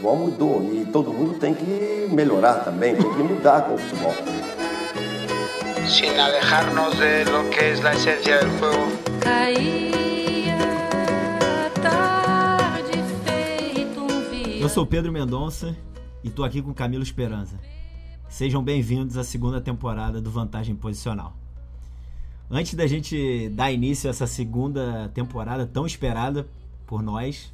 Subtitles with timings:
[0.00, 4.14] futebol mudou e todo mundo tem que melhorar também, tem que mudar com o futebol.
[5.86, 9.00] Sin alejarnos de lo que es la esencia del juego.
[14.60, 15.76] Eu sou Pedro Mendonça
[16.22, 17.58] e tô aqui com Camilo Esperança.
[18.28, 21.36] Sejam bem-vindos à segunda temporada do Vantagem Posicional.
[22.48, 26.46] Antes da gente dar início a essa segunda temporada tão esperada
[26.86, 27.52] por nós,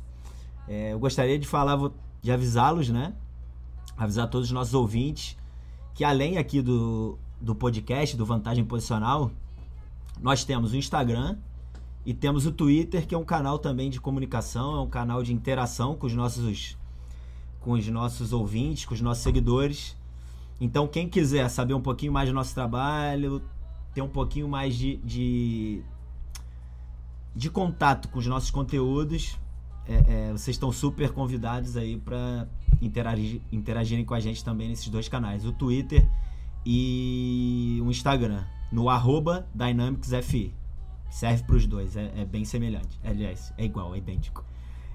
[0.69, 1.79] é, eu gostaria de falar,
[2.27, 3.15] de avisá-los, né?
[3.97, 5.37] Avisar todos os nossos ouvintes
[5.95, 9.31] que além aqui do, do podcast, do Vantagem Posicional,
[10.21, 11.37] nós temos o Instagram
[12.05, 15.33] e temos o Twitter, que é um canal também de comunicação, é um canal de
[15.33, 16.77] interação com os nossos,
[17.61, 19.97] com os nossos ouvintes, com os nossos seguidores.
[20.61, 23.41] Então, quem quiser saber um pouquinho mais do nosso trabalho,
[23.95, 25.81] ter um pouquinho mais de, de,
[27.37, 29.39] de contato com os nossos conteúdos,
[29.89, 32.49] é, é, vocês estão super convidados aí para
[32.81, 36.09] interagir, interagirem com a gente também nesses dois canais, o Twitter
[36.65, 40.53] e o Instagram, no arroba DynamicsFI.
[41.09, 42.99] Serve para os dois, é, é, bem semelhante.
[43.05, 44.45] Aliás, é igual, é idêntico.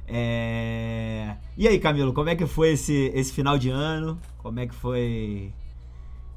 [0.06, 1.38] É...
[1.58, 4.20] E aí, Camilo, como é que foi esse, esse final de ano?
[4.40, 5.54] Como é que foi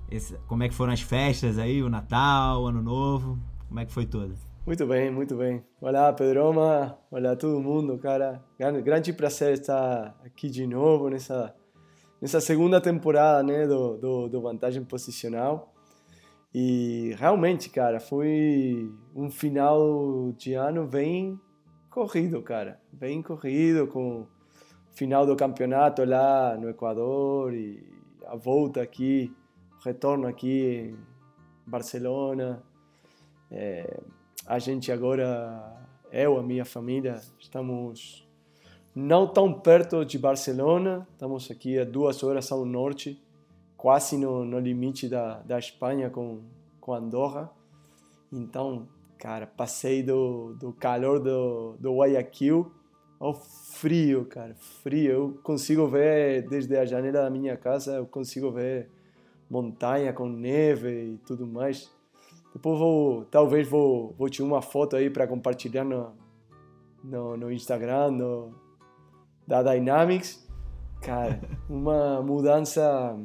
[0.09, 3.37] esse, como é que foram as festas aí, o Natal, o Ano Novo?
[3.69, 4.37] Como é que foi tudo?
[4.67, 5.63] Muito bem, muito bem.
[5.79, 6.99] Olá, Pedroma.
[7.11, 8.43] Olá, todo mundo, cara.
[8.83, 11.55] Grande prazer estar aqui de novo nessa
[12.19, 15.71] nessa segunda temporada, né, do, do, do Vantagem Posicional.
[16.55, 21.39] E realmente, cara, foi um final de ano bem
[21.91, 22.81] corrido, cara.
[22.91, 24.29] Bem corrido, com o
[24.95, 27.87] final do campeonato lá no Equador e
[28.27, 29.31] a volta aqui
[29.85, 32.63] retorno aqui em Barcelona.
[33.51, 34.01] É,
[34.47, 38.27] a gente agora, eu, a minha família, estamos
[38.95, 43.21] não tão perto de Barcelona, estamos aqui a duas horas ao norte,
[43.77, 46.43] quase no, no limite da, da Espanha com,
[46.81, 47.51] com Andorra.
[48.33, 48.87] Então,
[49.19, 52.71] cara, passei do, do calor do, do Guayaquil
[53.19, 55.11] ao frio, cara, frio.
[55.11, 58.89] Eu consigo ver desde a janela da minha casa, eu consigo ver
[59.49, 61.91] montanha com neve e tudo mais.
[62.55, 66.13] Depois vou, talvez vou, vou tirar uma foto aí para compartilhar no,
[67.03, 68.55] no, no, Instagram no,
[69.47, 70.49] da Dynamics.
[71.03, 73.19] Cara, uma mudança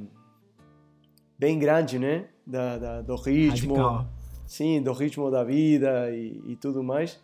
[1.38, 2.28] bem grande, né?
[2.46, 3.76] Da, da do ritmo.
[3.76, 4.10] Radical.
[4.48, 7.24] Sim, do ritmo da vida e, e tudo mais.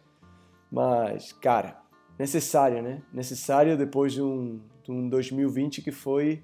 [0.72, 1.82] Mas, cara,
[2.20, 3.02] necessário, né?
[3.12, 6.44] Necessário depois de um, de um 2020 que foi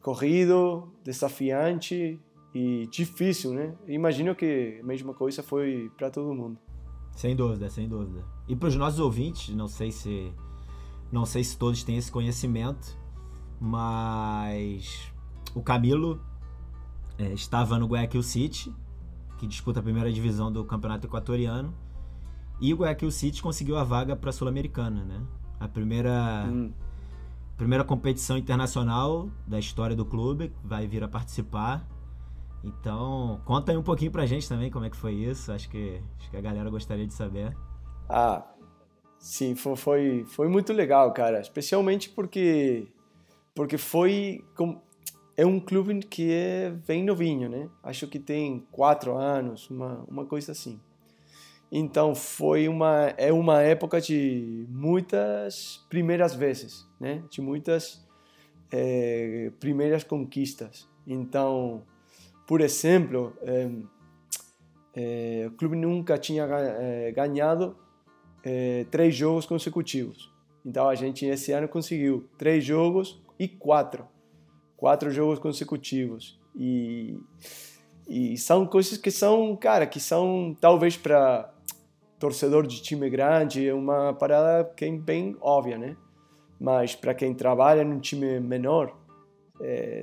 [0.00, 2.18] corrido, desafiante
[2.54, 3.74] e difícil, né?
[3.86, 6.58] Imagino que a mesma coisa foi para todo mundo.
[7.12, 8.24] Sem dúvida, sem dúvida.
[8.48, 10.32] E para os nossos ouvintes, não sei se
[11.12, 12.96] não sei se todos têm esse conhecimento,
[13.60, 15.12] mas
[15.54, 16.20] o Camilo
[17.18, 18.72] é, estava no Guayaquil City,
[19.38, 21.74] que disputa a primeira divisão do Campeonato Equatoriano,
[22.60, 25.20] e o Guayaquil City conseguiu a vaga para a Sul-Americana, né?
[25.58, 26.72] A primeira hum
[27.60, 31.86] primeira competição internacional da história do clube, vai vir a participar.
[32.62, 35.50] Então, conta aí um pouquinho pra gente também como é que foi isso.
[35.52, 37.56] Acho que, acho que a galera gostaria de saber.
[38.08, 38.44] Ah,
[39.18, 41.40] sim, foi, foi, muito legal, cara.
[41.40, 42.86] Especialmente porque,
[43.54, 44.44] porque foi.
[44.56, 44.80] Com,
[45.36, 47.70] é um clube que é bem novinho, né?
[47.82, 50.78] Acho que tem quatro anos, uma, uma coisa assim.
[51.72, 57.22] Então foi uma é uma época de muitas primeiras vezes, né?
[57.30, 58.04] De muitas
[58.70, 60.88] é, primeiras conquistas.
[61.06, 61.82] Então,
[62.50, 63.32] por exemplo,
[64.92, 66.48] é, o clube nunca tinha
[67.14, 67.76] ganhado
[68.90, 70.34] três jogos consecutivos.
[70.66, 74.04] Então a gente esse ano conseguiu três jogos e quatro,
[74.76, 77.16] quatro jogos consecutivos e
[78.08, 81.54] e são coisas que são, cara, que são talvez para
[82.18, 85.96] torcedor de time grande é uma parada que é bem óbvia, né?
[86.60, 88.98] Mas para quem trabalha num time menor,
[89.60, 90.02] é,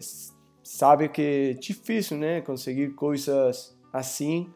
[0.67, 2.41] sabe que é difícil, né?
[2.41, 4.51] Conseguir coisas assim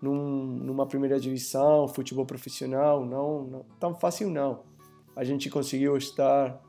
[0.00, 4.62] num, numa primeira divisão, futebol profissional, não, não tão fácil não.
[5.16, 6.62] A gente conseguiu estar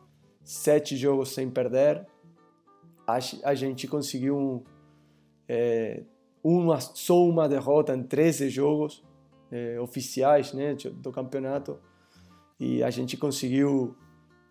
[0.44, 2.08] sete jogos sem perder.
[3.06, 4.64] A, a gente conseguiu
[5.48, 6.02] é,
[6.44, 9.04] uma, só uma derrota em 13 jogos
[9.52, 11.80] é, oficiais né, do campeonato
[12.60, 13.96] e a gente conseguiu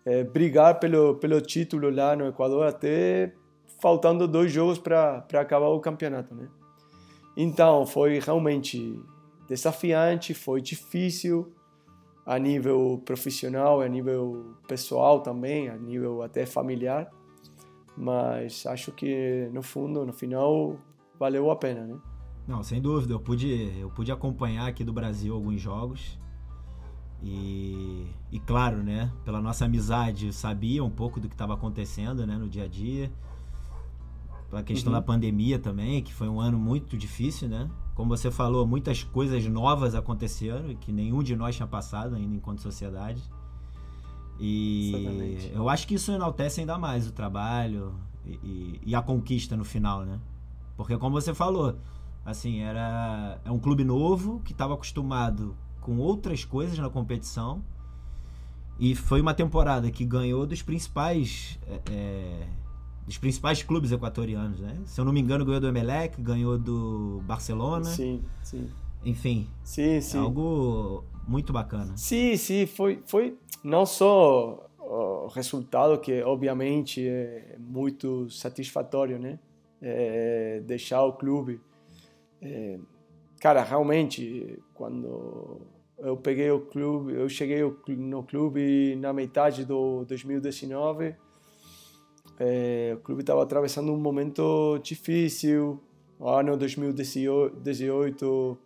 [0.05, 3.33] é, brigar pelo, pelo título lá no Equador até
[3.81, 6.33] faltando dois jogos para acabar o campeonato.
[6.33, 6.47] Né?
[7.37, 9.01] Então foi realmente
[9.47, 11.53] desafiante, foi difícil.
[12.25, 17.09] a nível profissional, a nível pessoal também, a nível até familiar.
[17.97, 20.77] Mas acho que no fundo, no final,
[21.19, 21.99] valeu a pena, né?
[22.47, 23.13] Não, sem dúvida.
[23.13, 26.19] Eu pude, eu pude acompanhar aqui do Brasil alguns jogos.
[27.21, 32.37] E, e claro, né, pela nossa amizade, sabia um pouco do que estava acontecendo, né,
[32.37, 33.11] no dia a dia.
[34.51, 34.99] A questão uhum.
[34.99, 37.69] da pandemia também, que foi um ano muito difícil, né?
[37.93, 42.61] Como você falou, muitas coisas novas aconteceram que nenhum de nós tinha passado ainda enquanto
[42.61, 43.21] sociedade.
[44.39, 45.51] E Exatamente.
[45.53, 47.93] eu acho que isso enaltece ainda mais o trabalho
[48.25, 50.19] e, e, e, a conquista no final, né?
[50.77, 51.77] Porque como você falou,
[52.25, 57.61] assim, era é um clube novo que estava acostumado com outras coisas na competição
[58.79, 62.47] e foi uma temporada que ganhou dos principais é, é
[63.09, 64.79] dos principais clubes equatorianos, né?
[64.85, 67.85] Se eu não me engano, ganhou do Emelec, ganhou do Barcelona.
[67.85, 68.69] Sim, sim.
[69.03, 69.47] Enfim.
[69.63, 70.17] Sim, sim.
[70.17, 71.97] É algo muito bacana.
[71.97, 79.39] Sim, sim, foi foi não só o resultado que obviamente é muito satisfatório, né?
[79.81, 81.59] É deixar o clube
[82.39, 82.77] é,
[83.41, 85.61] cara, realmente quando
[85.97, 91.15] eu peguei o clube, eu cheguei no clube na metade do 2019
[92.39, 95.81] é, o clube estava atravessando um momento difícil.
[96.17, 98.57] O ano 2018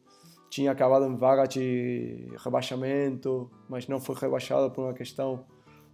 [0.49, 5.43] tinha acabado em vaga de rebaixamento, mas não foi rebaixado por uma questão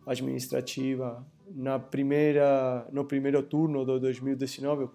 [0.05, 1.25] administrativa.
[1.47, 4.91] Na primeira, no primeiro turno do 2019, o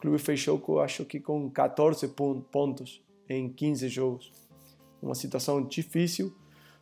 [0.00, 2.08] clube fechou, acho que com 14
[2.50, 4.32] pontos em 15 jogos.
[5.00, 6.34] Uma situação difícil,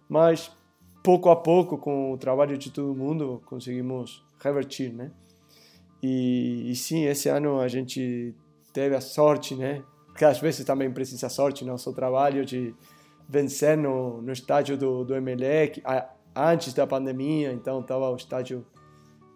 [0.08, 0.50] mas
[1.04, 5.11] pouco a pouco, com o trabalho de todo mundo, conseguimos revertir, né?
[6.02, 8.35] E, e, sim, esse ano a gente
[8.73, 9.82] teve a sorte, né?
[10.06, 12.75] Porque às vezes também precisa sorte, nosso trabalho de
[13.29, 18.64] vencer no, no estádio do, do Emelec a, antes da pandemia, então estava o estádio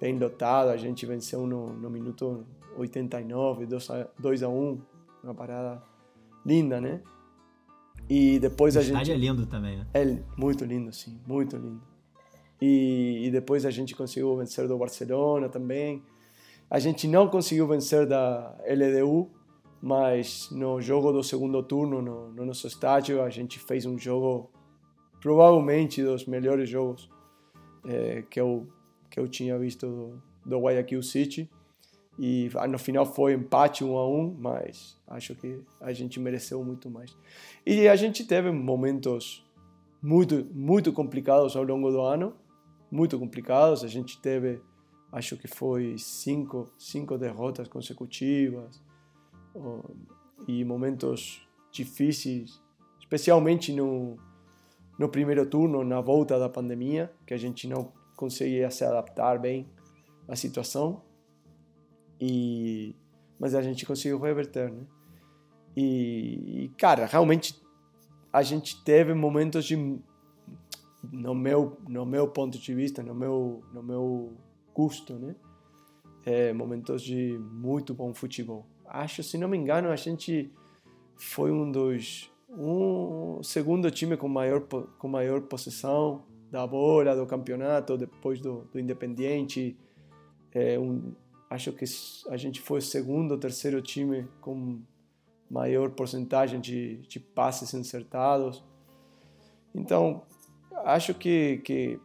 [0.01, 2.47] bem lotado, a gente venceu no, no minuto
[2.77, 4.81] 89, 2 a, 2 a 1,
[5.23, 5.83] uma parada
[6.45, 7.01] linda, né?
[8.09, 8.95] E depois o a gente...
[8.95, 9.87] O estádio é lindo também, né?
[9.95, 10.05] É
[10.37, 11.92] muito lindo, sim, muito lindo.
[12.65, 16.01] E, e depois a gente conseguiu vencer do Barcelona também.
[16.71, 19.29] A gente não conseguiu vencer da LDU,
[19.83, 24.49] mas no jogo do segundo turno, no, no nosso estádio, a gente fez um jogo
[25.21, 27.11] provavelmente dos melhores jogos
[27.85, 28.69] é, que eu
[29.11, 31.51] que eu tinha visto do, do Guayaquil City
[32.17, 36.89] e no final foi empate um a um, mas acho que a gente mereceu muito
[36.89, 37.15] mais.
[37.67, 39.45] E a gente teve momentos
[40.01, 42.35] muito muito complicados ao longo do ano,
[42.93, 43.83] muito complicados.
[43.83, 44.61] A gente teve,
[45.11, 48.83] acho que foi cinco, cinco derrotas consecutivas
[50.47, 52.63] e momentos difíceis,
[53.01, 54.19] especialmente no,
[54.99, 59.67] no primeiro turno, na volta da pandemia, que a gente não conseguia se adaptar bem
[60.29, 61.03] à situação.
[62.21, 62.95] E
[63.41, 64.87] mas a gente conseguiu reverter, né?
[65.77, 67.61] E, e cara, realmente
[68.33, 69.77] a gente teve momentos de
[71.11, 74.33] no meu no meu ponto de vista no meu no meu
[74.73, 75.35] custo né?
[76.25, 78.65] É, momentos de muito bom futebol.
[78.87, 80.53] Acho se não me engano a gente
[81.17, 84.61] foi um dos um segundo time com maior
[84.99, 89.77] com maior possessão da bola do campeonato depois do, do Independiente.
[90.55, 91.15] É, um,
[91.49, 91.85] acho que
[92.29, 94.81] a gente foi o segundo ou terceiro time com
[95.51, 98.63] maior porcentagem de, de passes acertados
[99.75, 100.23] então
[100.85, 102.01] acho que, que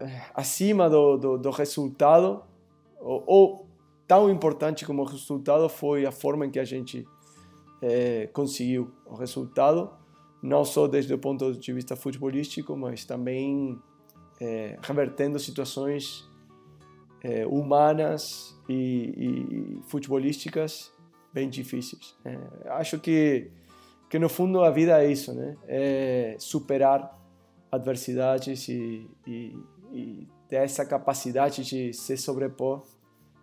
[0.00, 2.42] eh, acima do, do, do resultado,
[2.98, 3.66] ou, ou,
[4.06, 7.06] tão importante como o resultado, foi a forma em que a gente
[7.82, 9.90] é, conseguiu o resultado,
[10.42, 13.78] não só desde o ponto de vista futebolístico, mas também
[14.40, 16.28] é, revertendo situações
[17.22, 20.92] é, humanas e, e, futebolísticas
[21.32, 22.16] bem difíceis.
[22.66, 23.50] acho que
[24.10, 25.56] que no fundo a vida é isso, né?
[25.68, 27.16] É superar
[27.70, 29.56] adversidades e, e,
[29.92, 32.82] e ter essa capacidade de se sobrepor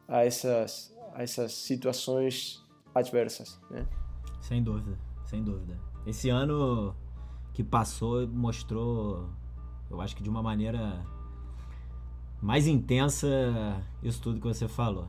[0.06, 2.62] a essas, a essas situações
[2.94, 3.88] adversas, né?
[4.42, 5.80] Sem dúvida, sem dúvida.
[6.06, 6.94] Esse ano
[7.54, 9.30] que passou mostrou,
[9.90, 11.02] eu acho que de uma maneira
[12.42, 13.28] mais intensa
[14.04, 15.08] isso tudo que você falou.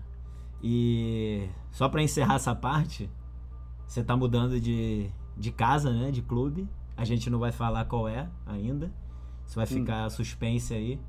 [0.62, 3.10] E só para encerrar essa parte,
[3.88, 6.10] você está mudando de, de casa, né?
[6.10, 6.68] De clube.
[6.96, 8.92] A gente não vai falar qual é ainda.
[9.46, 9.68] Isso vai hum.
[9.68, 10.10] ficar hum.
[10.10, 11.00] suspense aí.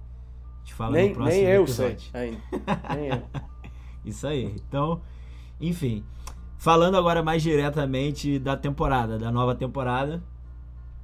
[0.56, 2.00] A gente fala nem, no próximo nem eu episódio.
[2.00, 2.42] sei ainda.
[2.96, 3.24] nem eu.
[4.06, 4.56] Isso aí.
[4.68, 5.02] Então,
[5.60, 6.04] enfim.
[6.58, 10.22] Falando agora mais diretamente da temporada, da nova temporada.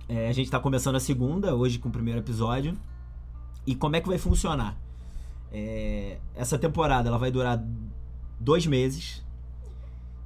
[0.07, 2.77] É, a gente está começando a segunda, hoje com o primeiro episódio.
[3.65, 4.77] E como é que vai funcionar?
[5.51, 7.63] É, essa temporada ela vai durar
[8.39, 9.25] dois meses.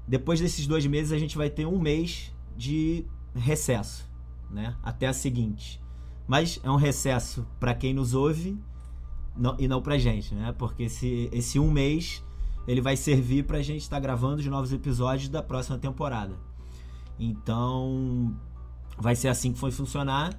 [0.08, 4.06] Depois desses dois meses, a gente vai ter um mês de recesso,
[4.52, 4.76] né?
[4.84, 5.82] Até a seguinte.
[6.28, 8.60] Mas é um recesso para quem nos ouve
[9.34, 10.54] não, e não pra gente, né?
[10.58, 12.22] Porque esse, esse um mês
[12.68, 16.36] ele vai servir pra gente estar tá gravando os novos episódios da próxima temporada.
[17.18, 18.36] Então,
[18.98, 20.38] vai ser assim que vai funcionar.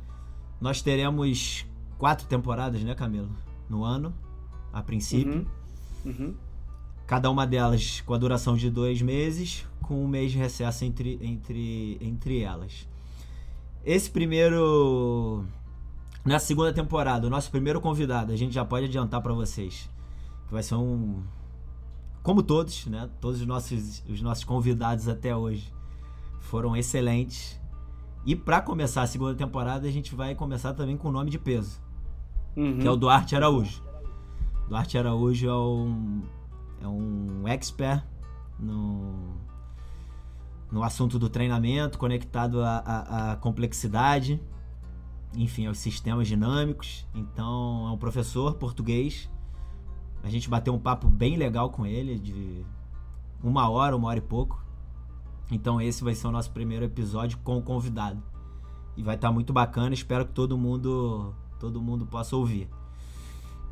[0.60, 1.64] Nós teremos
[1.96, 3.30] quatro temporadas, né, Camilo?
[3.66, 4.14] No ano,
[4.74, 5.46] a princípio.
[6.04, 6.12] Uhum.
[6.12, 6.34] Uhum.
[7.06, 11.18] Cada uma delas com a duração de dois meses, com um mês de recesso entre,
[11.20, 12.86] entre, entre elas.
[13.84, 15.44] Esse primeiro.
[16.24, 19.90] Na segunda temporada, o nosso primeiro convidado, a gente já pode adiantar para vocês.
[20.46, 21.24] Que vai ser um.
[22.22, 23.10] Como todos, né?
[23.20, 25.74] Todos os nossos, os nossos convidados até hoje
[26.38, 27.60] foram excelentes.
[28.24, 31.38] E para começar a segunda temporada, a gente vai começar também com o nome de
[31.38, 31.80] peso,
[32.56, 32.78] uhum.
[32.78, 33.82] que é o Duarte Araújo.
[34.68, 36.22] Duarte Araújo é um,
[36.80, 38.04] é um expert
[38.56, 39.40] no,
[40.70, 44.40] no assunto do treinamento, conectado à, complexidade,
[45.34, 47.06] enfim, aos sistemas dinâmicos.
[47.14, 49.30] Então, é um professor português.
[50.22, 52.64] A gente bateu um papo bem legal com ele, de
[53.42, 54.64] uma hora, uma hora e pouco.
[55.50, 58.22] Então esse vai ser o nosso primeiro episódio com o convidado.
[58.96, 62.68] E vai estar tá muito bacana, espero que todo mundo todo mundo possa ouvir.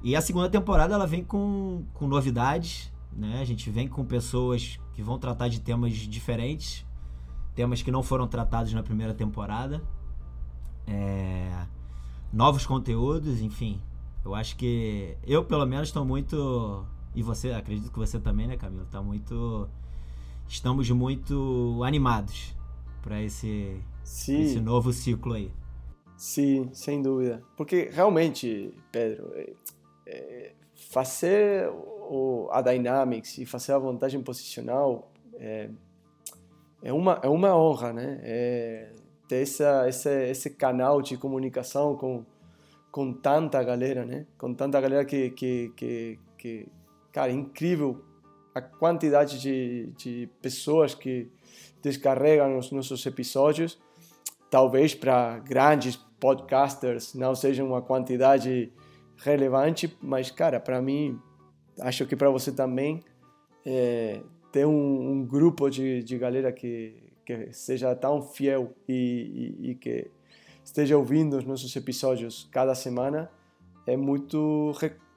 [0.02, 3.40] E a segunda temporada ela vem com, com novidades, né?
[3.40, 6.84] A gente vem com pessoas que vão tratar de temas diferentes,
[7.58, 9.82] temas que não foram tratados na primeira temporada.
[10.86, 11.66] É,
[12.32, 13.82] novos conteúdos, enfim.
[14.24, 16.86] Eu acho que eu pelo menos estou muito
[17.16, 19.68] e você, acredito que você também, né, Camilo, está muito
[20.46, 22.54] estamos muito animados
[23.02, 25.50] para esse, esse novo ciclo aí.
[26.16, 27.42] Sim, sem dúvida.
[27.56, 29.52] Porque realmente, Pedro, é,
[30.06, 30.54] é,
[30.92, 35.70] fazer o, a Dynamics e fazer a vantagem posicional é,
[36.82, 38.20] é, uma, é uma honra, né?
[38.22, 38.92] É,
[39.26, 42.24] ter essa, esse, esse canal de comunicação com,
[42.90, 44.26] com tanta galera, né?
[44.36, 46.68] Com tanta galera que, que, que, que
[47.12, 48.02] cara, incrível
[48.54, 51.30] a quantidade de, de pessoas que
[51.82, 53.78] descarregam os nossos episódios,
[54.50, 58.72] talvez para grandes podcasters não seja uma quantidade
[59.16, 61.20] relevante, mas cara, para mim,
[61.80, 63.02] acho que para você também
[63.64, 64.20] é,
[64.50, 69.74] ter um, um, grupo de, de galera que, que seja tão fiel e, e, e
[69.74, 70.10] que
[70.64, 73.30] esteja ouvindo os nossos episódios cada semana
[73.86, 74.72] é muito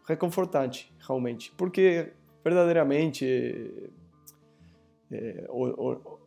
[0.05, 3.91] reconfortante, realmente, porque verdadeiramente
[5.11, 6.19] é, o, o,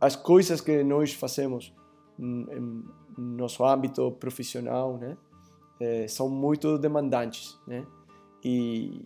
[0.00, 1.72] as coisas que nós fazemos
[2.18, 2.84] em
[3.16, 5.16] nosso âmbito profissional, né,
[5.80, 7.86] é, são muito demandantes, né,
[8.44, 9.02] e,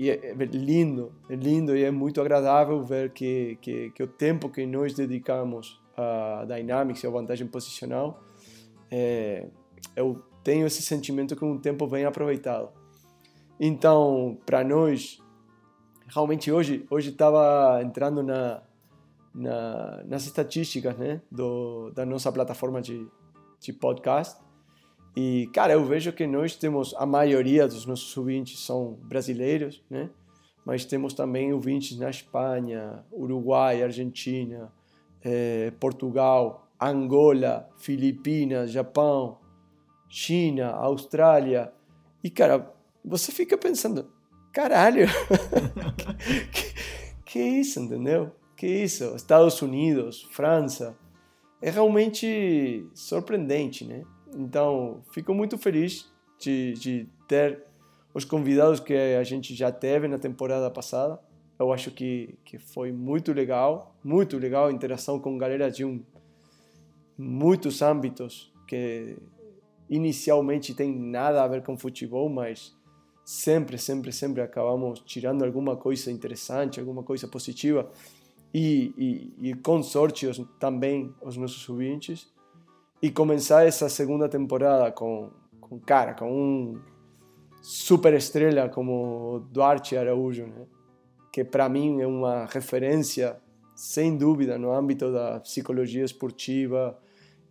[0.00, 4.48] e, é lindo, é lindo e é muito agradável ver que, que, que o tempo
[4.48, 8.22] que nós dedicamos a Dynamics e a vantagem posicional,
[8.92, 9.48] é,
[9.96, 12.68] eu tenho esse sentimento que um tempo bem aproveitado.
[13.58, 15.20] Então, para nós,
[16.06, 18.62] realmente hoje hoje estava entrando na,
[19.34, 23.04] na, nas estatísticas né, do, da nossa plataforma de,
[23.58, 24.40] de podcast.
[25.16, 30.10] E, cara, eu vejo que nós temos, a maioria dos nossos ouvintes são brasileiros, né?
[30.64, 34.70] Mas temos também ouvintes na Espanha, Uruguai, Argentina,
[35.24, 39.38] eh, Portugal, Angola, Filipinas, Japão,
[40.08, 41.72] China, Austrália.
[42.22, 42.72] E, cara,
[43.04, 44.10] você fica pensando,
[44.52, 45.06] caralho,
[46.52, 46.74] que,
[47.24, 48.32] que isso, entendeu?
[48.56, 49.14] Que isso?
[49.16, 50.96] Estados Unidos, França.
[51.60, 54.04] É realmente surpreendente, né?
[54.38, 57.64] Então, fico muito feliz de, de ter
[58.14, 61.18] os convidados que a gente já teve na temporada passada.
[61.58, 66.00] Eu acho que, que foi muito legal, muito legal a interação com galera de um,
[67.18, 69.16] muitos âmbitos que
[69.90, 72.76] inicialmente tem nada a ver com futebol, mas
[73.24, 77.90] sempre, sempre, sempre acabamos tirando alguma coisa interessante, alguma coisa positiva
[78.54, 78.94] e,
[79.40, 80.28] e, e com sorte
[80.60, 82.30] também os nossos ouvintes
[83.00, 86.80] e começar essa segunda temporada com, com cara, com um
[87.62, 90.66] super estrela como Duarte Araújo, né?
[91.32, 93.36] que para mim é uma referência
[93.74, 96.98] sem dúvida no âmbito da psicologia esportiva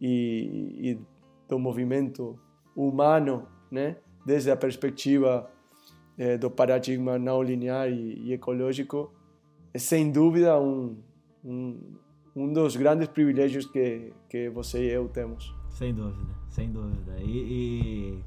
[0.02, 1.00] e,
[1.48, 2.38] do movimento
[2.76, 3.98] humano, né?
[4.26, 5.50] desde a perspectiva
[6.18, 9.14] é, do paradigma não linear e, ecológico
[9.74, 10.98] é sem dúvida um,
[12.38, 15.54] um dos grandes privilégios que, que você e eu temos.
[15.70, 17.18] Sem dúvida, sem dúvida.
[17.20, 18.24] E, e,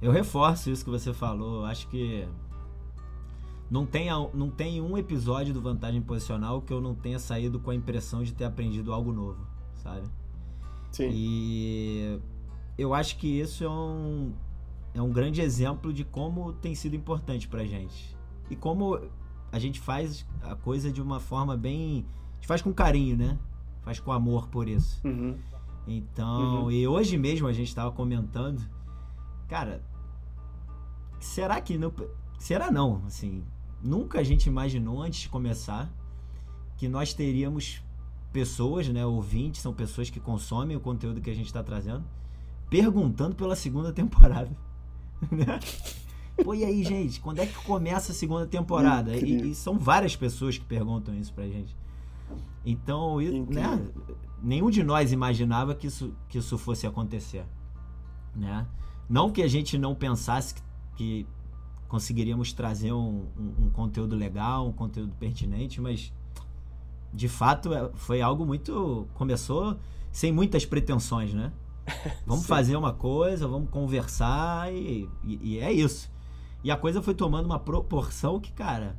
[0.00, 1.64] eu reforço isso que você falou.
[1.64, 2.28] Acho que
[3.68, 7.70] não tem, não tem um episódio do Vantagem Posicional que eu não tenha saído com
[7.70, 9.44] a impressão de ter aprendido algo novo,
[9.82, 10.06] sabe?
[10.92, 11.10] Sim.
[11.12, 12.20] E
[12.78, 14.32] eu acho que isso é um,
[14.94, 18.16] é um grande exemplo de como tem sido importante pra gente.
[18.48, 19.00] E como
[19.50, 22.06] a gente faz a coisa de uma forma bem.
[22.44, 23.38] Gente faz com carinho, né?
[23.80, 25.00] Faz com amor por isso.
[25.02, 25.34] Uhum.
[25.86, 26.70] Então, uhum.
[26.70, 28.62] e hoje mesmo a gente estava comentando,
[29.48, 29.82] cara,
[31.18, 31.90] será que não.
[32.38, 33.42] Será não, assim.
[33.82, 35.90] Nunca a gente imaginou antes de começar
[36.76, 37.82] que nós teríamos
[38.30, 39.06] pessoas, né?
[39.06, 42.04] Ouvintes, são pessoas que consomem o conteúdo que a gente está trazendo,
[42.68, 44.50] perguntando pela segunda temporada.
[45.30, 45.58] Né?
[46.44, 49.16] Pô, e aí, gente, quando é que começa a segunda temporada?
[49.16, 51.74] E, e, são várias pessoas que perguntam isso pra gente.
[52.64, 53.80] Então, né,
[54.42, 57.44] nenhum de nós imaginava que isso, que isso fosse acontecer.
[58.34, 58.66] Né?
[59.08, 60.62] Não que a gente não pensasse que,
[60.96, 61.26] que
[61.88, 66.12] conseguiríamos trazer um, um, um, conteúdo legal, um conteúdo pertinente, mas
[67.12, 69.06] de fato é, foi algo muito.
[69.14, 69.76] Começou
[70.10, 71.52] sem muitas pretensões, né?
[72.26, 76.10] Vamos fazer uma coisa, vamos conversar e, e, e, é isso.
[76.62, 78.98] E a coisa foi tomando uma proporção que, cara,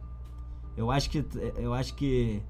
[0.77, 1.25] eu acho que
[1.57, 2.43] eu acho que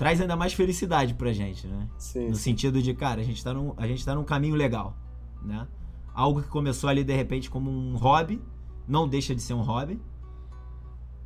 [0.00, 1.86] traz ainda mais felicidade pra gente, né?
[1.98, 4.96] Sim, no sentido de, cara, a gente, tá num, a gente tá num caminho legal,
[5.42, 5.68] né?
[6.14, 8.40] Algo que começou ali de repente como um hobby,
[8.88, 10.00] não deixa de ser um hobby,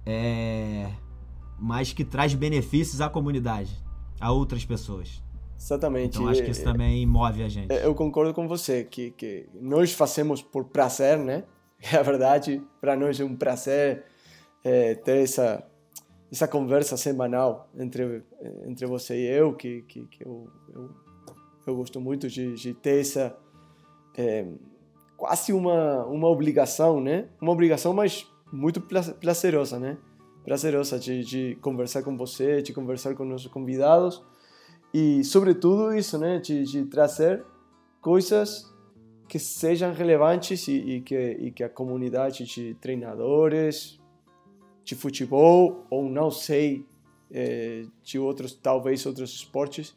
[0.04, 0.90] é...
[1.57, 3.71] mas que traz benefícios à comunidade,
[4.21, 5.23] a outras pessoas.
[5.57, 6.16] Exatamente.
[6.16, 7.73] Então acho que isso também move a gente.
[7.73, 11.45] Eu concordo com você que, que nós fazemos por prazer, né?
[11.93, 14.04] É a verdade, para nós é um prazer
[14.64, 15.62] é, ter essa
[16.34, 18.24] essa conversa semanal entre
[18.66, 20.90] entre você e eu que que, que eu, eu,
[21.64, 23.36] eu gosto muito de, de ter essa
[24.16, 24.44] é,
[25.16, 27.28] quase uma uma obrigação né?
[27.40, 29.97] Uma obrigação mas muito prazerosa né?
[30.42, 34.20] Prazerosa de, de conversar com você de conversar com nossos convidados
[34.92, 36.40] e sobretudo isso né?
[36.40, 37.44] De, de trazer
[38.00, 38.75] coisas
[39.28, 44.00] que sejam relevantes e, e, que, e que a comunidade de treinadores
[44.84, 46.86] de futebol ou não sei
[47.32, 49.97] é, de outros talvez outros esportes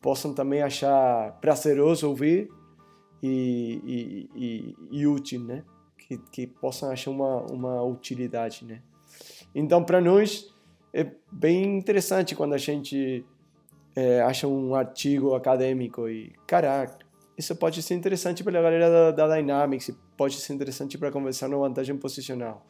[0.00, 2.48] possam também achar prazeroso ouvir
[3.22, 5.64] e, e, e útil, né?
[5.96, 8.82] Que, que possam achar uma, uma utilidade, né?
[9.54, 10.54] Então, para nós
[10.92, 13.24] é bem interessante quando a gente
[13.94, 16.98] é, acha um artigo acadêmico e, caraca,
[17.36, 21.48] isso pode ser interessante para a galera da, da Dynamics, pode ser interessante para conversar
[21.48, 22.64] na vantagem posicional.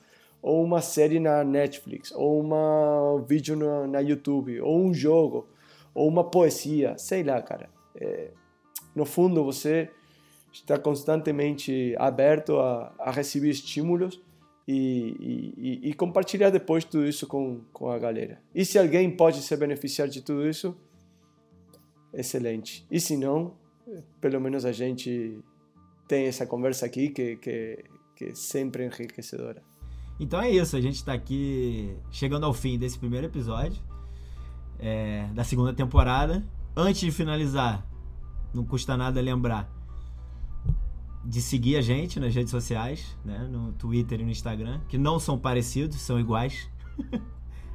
[0.46, 5.48] Ou uma série na Netflix, ou um vídeo na, na YouTube, ou um jogo,
[5.92, 7.68] ou uma poesia, sei lá, cara.
[7.96, 8.30] É,
[8.94, 9.90] no fundo, você
[10.52, 14.22] está constantemente aberto a, a receber estímulos
[14.68, 18.40] e, e, e, compartilhar depois tudo isso com, com a galera.
[18.54, 20.76] E se alguém pode se beneficiar de tudo isso,
[22.14, 22.86] excelente.
[22.88, 23.56] E se não,
[24.20, 25.40] pelo menos a gente
[26.06, 29.60] tem essa conversa aqui que, que, que é sempre enriquecedora.
[30.18, 33.82] Então é isso, a gente está aqui chegando ao fim desse primeiro episódio
[34.78, 36.42] é, da segunda temporada.
[36.76, 37.86] Antes de finalizar,
[38.52, 39.70] não custa nada lembrar
[41.24, 45.18] de seguir a gente nas redes sociais, né, no Twitter e no Instagram, que não
[45.18, 46.70] são parecidos, são iguais.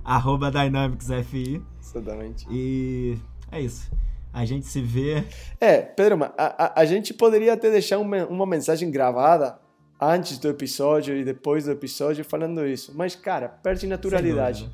[0.04, 1.62] Arroba DynamicsFI.
[1.80, 2.48] Exatamente.
[2.50, 3.18] E
[3.52, 3.92] é isso.
[4.34, 5.24] A gente se vê.
[5.60, 9.60] É, Pedro, a, a, a gente poderia até deixar uma, uma mensagem gravada
[10.02, 12.92] antes do episódio e depois do episódio falando isso.
[12.96, 14.70] Mas, cara, perde naturalidade.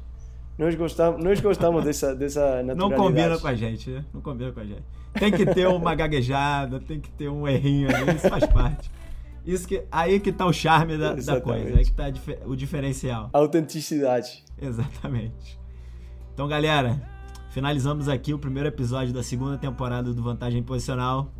[0.57, 2.77] Nós gostamos, nós gostamos dessa, dessa naturalidade.
[2.77, 4.05] Não combina com a gente, né?
[4.13, 4.83] Não combina com a gente.
[5.19, 8.89] Tem que ter uma gaguejada, tem que ter um errinho ali, isso faz parte.
[9.45, 12.05] Isso que, aí que tá o charme da, da coisa, aí que tá
[12.45, 13.29] o diferencial.
[13.31, 14.43] Autenticidade.
[14.59, 15.59] Exatamente.
[16.33, 17.01] Então, galera,
[17.57, 21.33] Finalizamos aqui o primeiro episódio da segunda temporada do Vantagem Posicional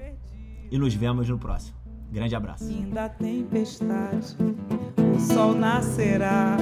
[0.72, 1.77] e nos vemos no próximo.
[2.12, 2.66] Grande abraço.
[2.66, 4.36] Fim da tempestade,
[5.16, 6.58] o sol nascerá.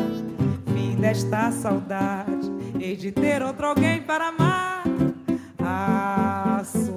[0.73, 4.83] Fim desta saudade, hei de ter outro alguém para amar.
[5.59, 6.94] Ah, sou